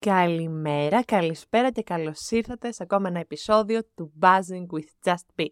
[0.00, 5.46] Καλημέρα, καλησπέρα και καλώς ήρθατε σε ακόμα ένα επεισόδιο του Buzzing with Just Be.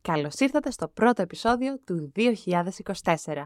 [0.00, 3.44] Καλώς ήρθατε στο πρώτο επεισόδιο του 2024.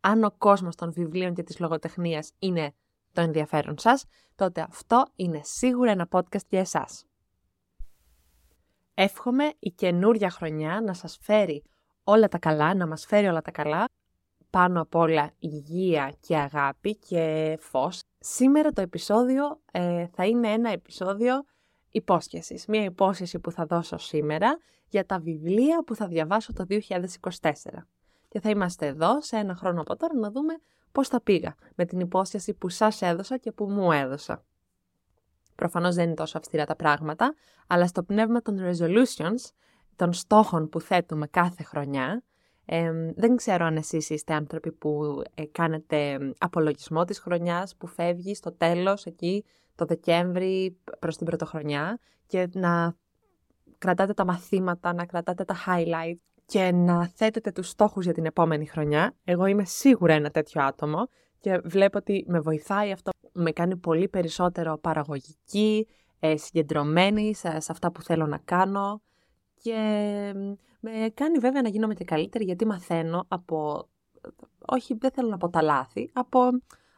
[0.00, 2.74] Αν ο κόσμος των βιβλίων και της λογοτεχνίας είναι
[3.12, 4.04] το ενδιαφέρον σας,
[4.34, 7.06] τότε αυτό είναι σίγουρα ένα podcast για εσάς.
[8.94, 11.62] Εύχομαι η καινούρια χρονιά να σας φέρει
[12.04, 13.84] όλα τα καλά, να μας φέρει όλα τα καλά,
[14.50, 18.02] πάνω απ' όλα υγεία και αγάπη και φως.
[18.26, 21.44] Σήμερα το επεισόδιο ε, θα είναι ένα επεισόδιο
[21.90, 22.66] υπόσχεσης.
[22.66, 24.58] Μία υπόσχεση που θα δώσω σήμερα
[24.88, 26.78] για τα βιβλία που θα διαβάσω το 2024.
[28.28, 30.54] Και θα είμαστε εδώ σε ένα χρόνο από τώρα να δούμε
[30.92, 34.44] πώς θα πήγα με την υπόσχεση που σας έδωσα και που μου έδωσα.
[35.54, 37.34] Προφανώς δεν είναι τόσο αυστηρά τα πράγματα,
[37.66, 39.50] αλλά στο πνεύμα των resolutions,
[39.96, 42.22] των στόχων που θέτουμε κάθε χρονιά,
[43.14, 48.52] δεν ξέρω αν εσείς είστε άνθρωποι που ε, κάνετε απολογισμό της χρονιάς που φεύγει στο
[48.52, 52.96] τέλος εκεί το Δεκέμβρη προς την πρωτοχρονιά και να
[53.78, 58.66] κρατάτε τα μαθήματα, να κρατάτε τα highlights και να θέτετε τους στόχους για την επόμενη
[58.66, 59.14] χρονιά.
[59.24, 61.08] Εγώ είμαι σίγουρα ένα τέτοιο άτομο
[61.40, 65.86] και βλέπω ότι με βοηθάει αυτό, με κάνει πολύ περισσότερο παραγωγική,
[66.18, 69.02] ε, συγκεντρωμένη σε αυτά που θέλω να κάνω
[69.62, 70.34] και
[70.84, 73.88] με κάνει βέβαια να γίνομαι και καλύτερη γιατί μαθαίνω από,
[74.66, 76.50] όχι δεν θέλω να πω τα λάθη, από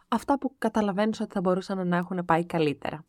[0.09, 3.05] αυτά που καταλαβαίνω ότι θα μπορούσαν να έχουν πάει καλύτερα.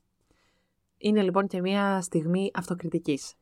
[0.97, 3.34] Είναι λοιπόν και μια στιγμή αυτοκριτικής.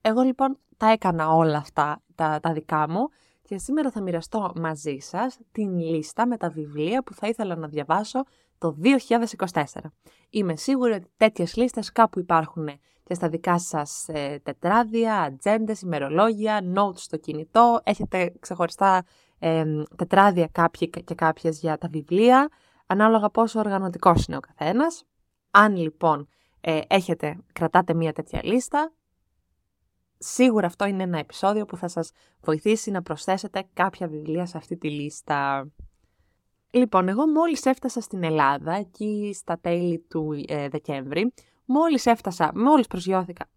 [0.00, 3.08] Εγώ λοιπόν τα έκανα όλα αυτά τα, τα δικά μου
[3.42, 7.68] και σήμερα θα μοιραστώ μαζί σας την λίστα με τα βιβλία που θα ήθελα να
[7.68, 8.24] διαβάσω
[8.58, 8.76] το
[9.44, 9.64] 2024.
[10.30, 12.68] Είμαι σίγουρη ότι τέτοιες λίστες κάπου υπάρχουν
[13.02, 17.80] και στα δικά σας ε, τετράδια, ατζέντες, ημερολόγια, notes στο κινητό.
[17.84, 19.04] Έχετε ξεχωριστά
[19.38, 19.64] ε,
[19.96, 22.48] τετράδια κάποιοι και κάποιες για τα βιβλία,
[22.86, 25.04] ανάλογα πόσο οργανωτικός είναι ο καθένας.
[25.50, 26.28] Αν λοιπόν
[26.60, 28.92] ε, έχετε, κρατάτε μία τέτοια λίστα,
[30.18, 34.76] σίγουρα αυτό είναι ένα επεισόδιο που θα σας βοηθήσει να προσθέσετε κάποια βιβλία σε αυτή
[34.76, 35.68] τη λίστα.
[36.70, 41.32] Λοιπόν, εγώ μόλις έφτασα στην Ελλάδα, εκεί στα τέλη του ε, Δεκέμβρη,
[41.64, 43.48] μόλις έφτασα, μόλις προσγειώθηκα,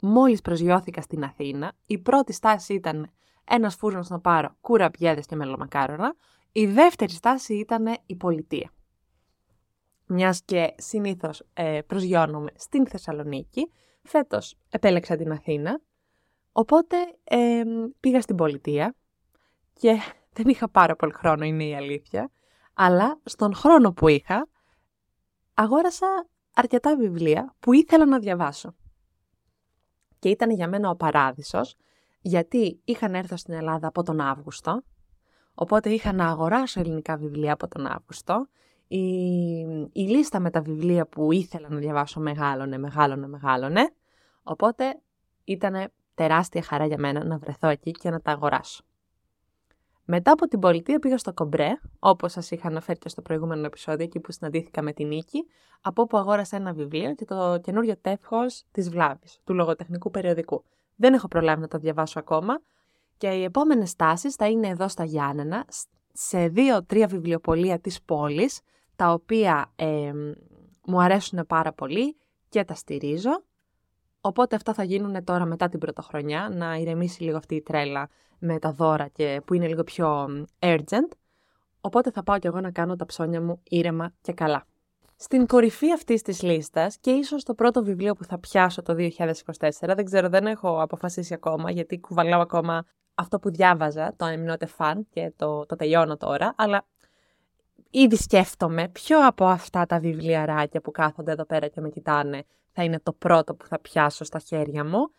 [0.00, 3.10] μόλις προσγειώθηκα στην Αθήνα, η πρώτη στάση ήταν
[3.44, 6.14] ένας φούρνος να πάρω κουραπιέδες και μελομακάρονα,
[6.52, 8.70] η δεύτερη στάση ήταν η πολιτεία.
[10.06, 13.70] Μιας και συνήθως ε, προσγειώνομαι στην Θεσσαλονίκη,
[14.02, 15.80] φέτος επέλεξα την Αθήνα,
[16.52, 17.62] οπότε ε,
[18.00, 18.94] πήγα στην πολιτεία
[19.72, 19.98] και
[20.32, 22.30] δεν είχα πάρα πολύ χρόνο, είναι η αλήθεια.
[22.74, 24.48] Αλλά στον χρόνο που είχα,
[25.54, 26.06] αγόρασα
[26.54, 28.74] αρκετά βιβλία που ήθελα να διαβάσω.
[30.18, 31.76] Και ήταν για μένα ο παράδεισος,
[32.20, 34.82] γιατί είχαν έρθει στην Ελλάδα από τον Αύγουστο,
[35.54, 38.46] οπότε είχα να αγοράσω ελληνικά βιβλία από τον Αύγουστο.
[38.88, 38.98] Η,
[39.92, 43.92] η λίστα με τα βιβλία που ήθελα να διαβάσω μεγάλωνε, μεγάλωνε, μεγάλωνε,
[44.42, 45.00] οπότε
[45.44, 48.84] ήταν τεράστια χαρά για μένα να βρεθώ εκεί και να τα αγοράσω.
[50.14, 54.04] Μετά από την πολιτεία πήγα στο Κομπρέ, όπως σας είχα αναφέρει και στο προηγούμενο επεισόδιο,
[54.04, 55.46] εκεί που συναντήθηκα με την Νίκη,
[55.80, 58.38] από όπου αγόρασα ένα βιβλίο και το καινούριο τεύχο
[58.70, 60.64] της Βλάβης, του λογοτεχνικού περιοδικού.
[60.96, 62.60] Δεν έχω προλάβει να το διαβάσω ακόμα.
[63.16, 65.64] Και οι επόμενες τάσεις θα είναι εδώ στα Γιάννενα,
[66.12, 68.60] σε δύο-τρία βιβλιοπολία της πόλης,
[68.96, 70.12] τα οποία ε,
[70.86, 72.16] μου αρέσουν πάρα πολύ
[72.48, 73.42] και τα στηρίζω.
[74.20, 78.08] Οπότε αυτά θα γίνουν τώρα μετά την πρωτοχρονιά, να ηρεμήσει λίγο αυτή η τρέλα
[78.44, 81.08] με τα δώρα και που είναι λίγο πιο urgent.
[81.80, 84.66] Οπότε θα πάω κι εγώ να κάνω τα ψώνια μου ήρεμα και καλά.
[85.16, 89.08] Στην κορυφή αυτής της λίστας και ίσως το πρώτο βιβλίο που θα πιάσω το 2024,
[89.80, 94.66] δεν ξέρω, δεν έχω αποφασίσει ακόμα γιατί κουβαλάω ακόμα αυτό που διάβαζα, το I'm not
[94.66, 96.86] a fan και το, το τελειώνω τώρα, αλλά
[97.90, 102.84] ήδη σκέφτομαι ποιο από αυτά τα βιβλιαράκια που κάθονται εδώ πέρα και με κοιτάνε θα
[102.84, 105.10] είναι το πρώτο που θα πιάσω στα χέρια μου.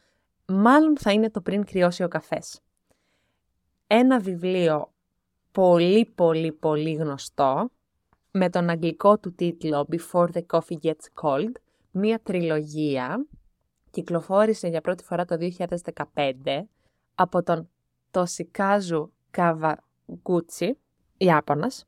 [0.45, 2.61] Μάλλον θα είναι το πριν κρυώσει ο καφές
[3.95, 4.93] ένα βιβλίο
[5.51, 7.69] πολύ πολύ πολύ γνωστό
[8.31, 11.51] με τον αγγλικό του τίτλο Before the Coffee Gets Cold,
[11.91, 13.25] μία τριλογία,
[13.89, 15.37] κυκλοφόρησε για πρώτη φορά το
[16.15, 16.61] 2015
[17.15, 17.69] από τον
[18.11, 20.77] Τοσικάζου Καβαγκούτσι,
[21.17, 21.85] Ιάπωνας.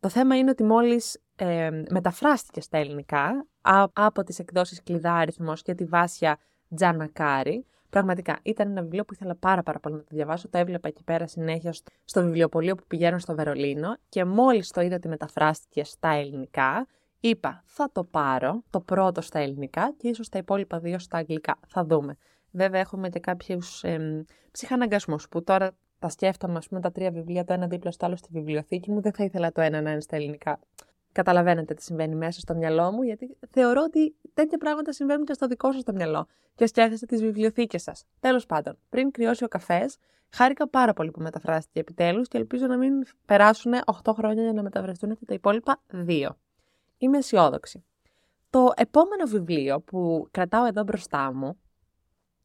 [0.00, 3.46] Το θέμα είναι ότι μόλις ε, μεταφράστηκε στα ελληνικά
[3.92, 6.38] από τις εκδόσεις Κλειδάριθμος και τη Βάσια
[6.74, 10.48] Τζανακάρη, Πραγματικά ήταν ένα βιβλίο που ήθελα πάρα, πάρα πολύ να το διαβάσω.
[10.48, 11.74] Το έβλεπα εκεί πέρα συνέχεια
[12.04, 16.86] στο βιβλιοπωλείο που πηγαίνω στο Βερολίνο και μόλις το είδα ότι μεταφράστηκε στα ελληνικά,
[17.20, 21.58] είπα θα το πάρω, το πρώτο στα ελληνικά και ίσως τα υπόλοιπα δύο στα αγγλικά.
[21.66, 22.16] Θα δούμε.
[22.50, 27.44] Βέβαια έχουμε και κάποιους ε, ψυχαναγκασμούς που τώρα τα σκέφτομαι, ας πούμε, τα τρία βιβλία,
[27.44, 29.00] το ένα δίπλα στο άλλο στη βιβλιοθήκη μου.
[29.00, 30.58] Δεν θα ήθελα το ένα να είναι στα ελληνικά.
[31.14, 35.46] Καταλαβαίνετε τι συμβαίνει μέσα στο μυαλό μου, γιατί θεωρώ ότι τέτοια πράγματα συμβαίνουν και στο
[35.46, 36.26] δικό σας το μυαλό.
[36.54, 38.04] Και φτιάχνετε τις βιβλιοθήκες σας.
[38.20, 39.96] Τέλος πάντων, πριν κρυώσει ο καφές,
[40.30, 42.92] χάρηκα πάρα πολύ που μεταφράστηκε επιτέλους και ελπίζω να μην
[43.24, 43.72] περάσουν
[44.02, 46.28] 8 χρόνια για να μεταφραστούν και τα υπόλοιπα 2.
[46.98, 47.84] Είμαι αισιόδοξη.
[48.50, 51.58] Το επόμενο βιβλίο που κρατάω εδώ μπροστά μου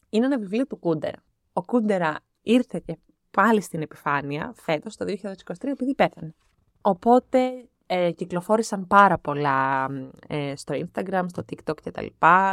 [0.10, 1.24] είναι ένα βιβλίο του Κούντερα.
[1.54, 2.98] Ο Κούντερα ήρθε και
[3.32, 6.36] πάλι στην επιφάνεια φέτος, το 2023, επειδή πέθανε.
[6.82, 9.88] Οπότε ε, κυκλοφόρησαν πάρα πολλά
[10.28, 12.06] ε, στο Instagram, στο TikTok κτλ.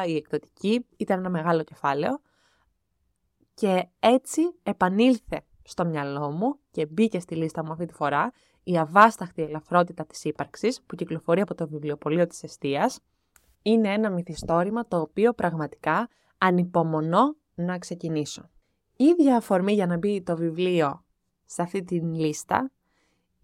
[0.06, 2.20] Η εκδοτική ήταν ένα μεγάλο κεφάλαιο.
[3.54, 8.78] Και έτσι επανήλθε στο μυαλό μου και μπήκε στη λίστα μου αυτή τη φορά η
[8.78, 13.00] αβάσταχτη ελαφρότητα της ύπαρξης που κυκλοφορεί από το βιβλιοπωλείο της Εστίας.
[13.62, 18.50] Είναι ένα μυθιστόρημα το οποίο πραγματικά ανυπομονώ να ξεκινήσω.
[18.96, 21.04] Η ίδια αφορμή για να μπει το βιβλίο
[21.44, 22.70] σε αυτή την λίστα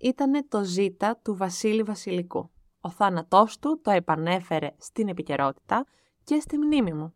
[0.02, 2.50] ήταν το ζήτα του Βασίλη Βασιλικού.
[2.80, 5.86] Ο θάνατός του το επανέφερε στην επικαιρότητα
[6.24, 7.14] και στη μνήμη μου.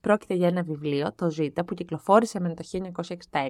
[0.00, 2.64] Πρόκειται για ένα βιβλίο, το ζήτα, που κυκλοφόρησε με το
[3.30, 3.48] 1966.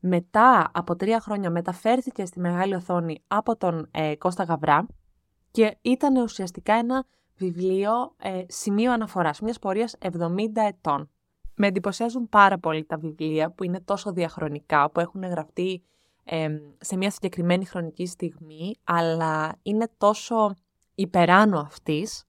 [0.00, 4.86] Μετά από τρία χρόνια μεταφέρθηκε στη μεγάλη οθόνη από τον ε, Κώστα Γαβρά
[5.50, 7.04] και ήταν ουσιαστικά ένα
[7.36, 10.16] βιβλίο ε, σημείο αναφοράς, μιας πορείας 70
[10.54, 11.10] ετών.
[11.54, 15.82] Με εντυπωσιάζουν πάρα πολύ τα βιβλία που είναι τόσο διαχρονικά, που έχουν γραφτεί
[16.80, 20.54] σε μια συγκεκριμένη χρονική στιγμή, αλλά είναι τόσο
[20.94, 22.24] υπεράνω αυτής,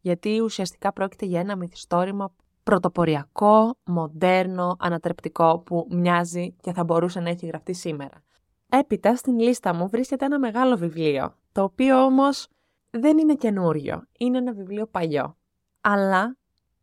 [0.00, 7.28] γιατί ουσιαστικά πρόκειται για ένα μυθιστόρημα πρωτοποριακό, μοντέρνο, ανατρεπτικό, που μοιάζει και θα μπορούσε να
[7.28, 8.22] έχει γραφτεί σήμερα.
[8.68, 12.48] Έπειτα στην λίστα μου βρίσκεται ένα μεγάλο βιβλίο, το οποίο όμως
[12.90, 15.36] δεν είναι καινούριο, είναι ένα βιβλίο παλιό.
[15.80, 16.36] Αλλά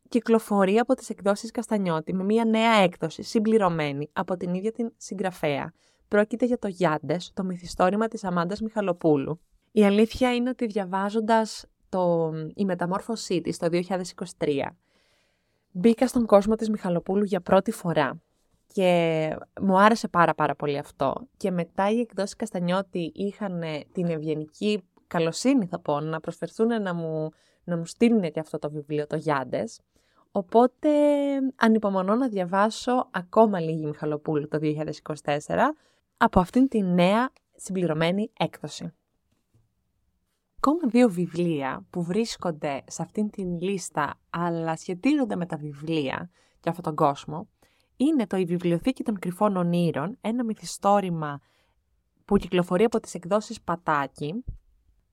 [0.10, 5.74] κυκλοφορεί από τις εκδόσεις Καστανιώτη με μια νέα έκδοση συμπληρωμένη από την ίδια την συγγραφέα.
[6.08, 9.40] Πρόκειται για το Γιάντες, το μυθιστόρημα της Αμάντας Μιχαλοπούλου.
[9.72, 14.78] Η αλήθεια είναι ότι διαβάζοντας το «Η μεταμόρφωσή της» το 2023,
[15.72, 18.22] μπήκα στον κόσμο της Μιχαλοπούλου για πρώτη φορά
[18.68, 21.28] και μου άρεσε πάρα πάρα πολύ αυτό.
[21.38, 27.30] Και μετά οι εκδόσεις Καστανιώτη είχαν την ευγενική καλοσύνη θα πω να προσφερθούν να μου,
[27.64, 29.80] να μου στείλουν και αυτό το βιβλίο, το Γιάντες.
[30.32, 30.90] Οπότε
[31.56, 35.56] ανυπομονώ να διαβάσω ακόμα λίγη Μιχαλοπούλου το 2024
[36.18, 38.94] από αυτήν τη νέα συμπληρωμένη έκδοση.
[40.58, 46.30] Ακόμα δύο βιβλία που βρίσκονται σε αυτήν την λίστα αλλά σχετίζονται με τα βιβλία
[46.60, 47.50] και αυτόν τον κόσμο
[47.96, 51.40] είναι το «Η Βιβλιοθήκη των Κρυφών Ονείρων», ένα μυθιστόρημα
[52.26, 54.44] που κυκλοφορεί από τις εκδόσεις Πατάκη,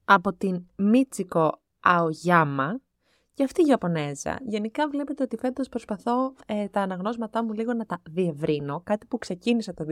[0.05, 2.81] από την Μίτσικο Αογιάμα
[3.35, 4.39] και αυτή η Ιαπωνέζα.
[4.45, 9.19] Γενικά βλέπετε ότι φέτος προσπαθώ ε, τα αναγνώσματά μου λίγο να τα διευρύνω, κάτι που
[9.19, 9.85] ξεκίνησα το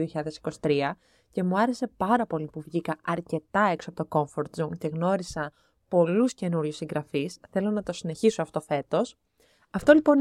[0.61, 0.91] 2023
[1.31, 5.51] και μου άρεσε πάρα πολύ που βγήκα αρκετά έξω από το comfort zone και γνώρισα
[5.87, 7.39] πολλούς καινούριους συγγραφείς.
[7.49, 9.15] Θέλω να το συνεχίσω αυτό φέτος.
[9.69, 10.17] Αυτό λοιπόν,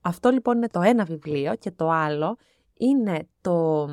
[0.00, 2.36] αυτό λοιπόν είναι το ένα βιβλίο και το άλλο
[2.74, 3.88] είναι το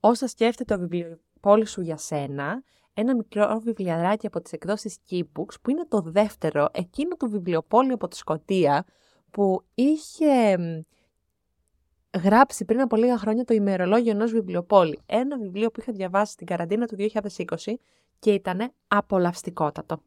[0.00, 2.62] «Όσα σκέφτεται το βιβλίο πόλη σου για σένα»,
[3.00, 8.08] ένα μικρό βιβλιαράκι από τις εκδόσεις Keybooks, που είναι το δεύτερο, εκείνο το βιβλιοπόλιο από
[8.08, 8.84] τη Σκοτία,
[9.30, 10.56] που είχε
[12.22, 14.98] γράψει πριν από λίγα χρόνια το ημερολόγιο ενός βιβλιοπόλη.
[15.06, 17.74] Ένα βιβλίο που είχα διαβάσει στην καραντίνα του 2020
[18.18, 20.02] και ήταν απολαυστικότατο.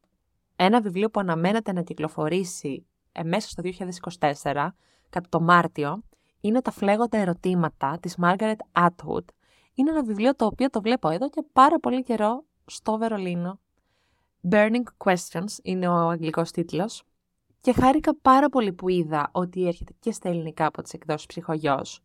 [0.55, 2.85] Ένα βιβλίο που αναμένεται να κυκλοφορήσει
[3.23, 3.63] μέσα στο
[4.41, 4.67] 2024,
[5.09, 6.03] κατά το Μάρτιο,
[6.41, 9.25] είναι τα φλέγοντα ερωτήματα της Margaret Atwood.
[9.73, 12.43] Είναι ένα βιβλίο το οποίο το βλέπω εδώ και πάρα πολύ καιρό
[12.73, 13.59] στο Βερολίνο.
[14.49, 17.03] Burning Questions είναι ο αγγλικός τίτλος.
[17.61, 22.01] Και χάρηκα πάρα πολύ που είδα ότι έρχεται και στα ελληνικά από τις εκδόσεις ψυχογιός.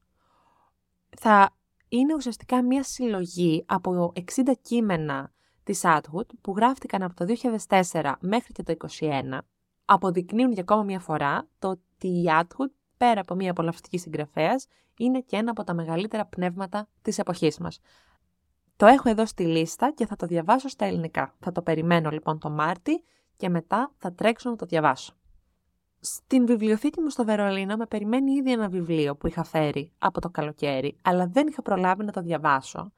[1.19, 1.51] Θα
[1.89, 5.33] είναι ουσιαστικά μια συλλογή από 60 κείμενα
[5.63, 7.25] της Atwood που γράφτηκαν από το
[7.69, 9.39] 2004 μέχρι και το 2021.
[9.85, 14.67] Αποδεικνύουν για ακόμα μια φορά το ότι η Atwood, πέρα από μια απολαυστική συγγραφέας,
[14.99, 17.79] είναι και ένα από τα μεγαλύτερα πνεύματα της εποχής μας.
[18.76, 21.35] Το έχω εδώ στη λίστα και θα το διαβάσω στα ελληνικά.
[21.38, 23.04] Θα το περιμένω λοιπόν το Μάρτι
[23.37, 25.14] και μετά θα τρέξω να το διαβάσω.
[26.00, 30.30] Στην βιβλιοθήκη μου στο Βερολίνο με περιμένει ήδη ένα βιβλίο που είχα φέρει από το
[30.30, 32.92] καλοκαίρι, αλλά δεν είχα προλάβει να το διαβάσω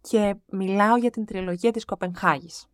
[0.00, 2.66] και μιλάω για την τριλογία της Κοπενχάγης.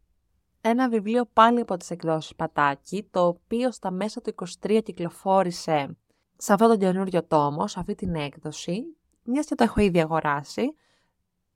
[0.60, 5.96] Ένα βιβλίο πάλι από τις εκδόσεις Πατάκη, το οποίο στα μέσα του 23 κυκλοφόρησε
[6.36, 10.74] σε αυτό τον καινούριο τόμο, σε αυτή την έκδοση, μιας και το έχω ήδη αγοράσει,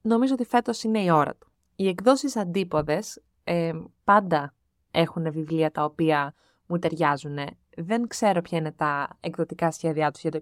[0.04, 1.52] νομίζω ότι φέτος είναι η ώρα του.
[1.76, 3.73] Οι εκδόσεις αντίποδες ε,
[4.04, 4.54] πάντα
[4.90, 6.34] έχουν βιβλία τα οποία
[6.66, 7.38] μου ταιριάζουν.
[7.76, 10.37] Δεν ξέρω ποια είναι τα εκδοτικά σχέδιά τους για το